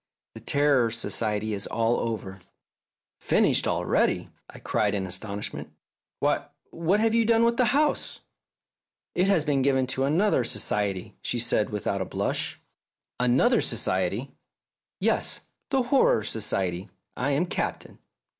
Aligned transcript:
"The 0.33 0.39
Terror 0.39 0.89
Society 0.89 1.53
is 1.53 1.67
all 1.67 1.99
over/' 1.99 2.41
"Finished 3.19 3.67
already!" 3.67 4.29
I 4.49 4.57
cried 4.57 4.95
in 4.95 5.05
astonish 5.05 5.53
ment." 5.53 5.71
Why, 6.21 6.47
what 6.71 6.99
have 6.99 7.13
you 7.13 7.23
done 7.23 7.43
with 7.43 7.57
the 7.57 7.65
house?" 7.65 8.21
"It 9.13 9.27
has 9.27 9.45
been 9.45 9.61
given 9.61 9.85
to 9.93 10.05
another 10.05 10.43
society," 10.43 11.13
she 11.21 11.37
said 11.37 11.69
without 11.69 12.01
a 12.01 12.05
blush. 12.05 12.59
"Another 13.19 13.61
society?" 13.61 14.31
"Yes, 14.99 15.41
the 15.69 15.83
Horror 15.83 16.23
Society. 16.23 16.89
I 17.15 17.29
am 17.33 17.45
Captain." 17.45 17.99